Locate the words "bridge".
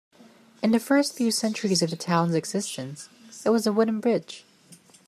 3.99-4.43